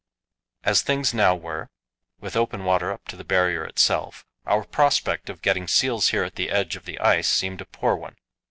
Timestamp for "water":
2.65-2.91